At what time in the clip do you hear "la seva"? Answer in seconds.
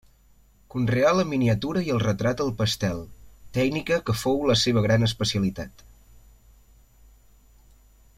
4.53-4.83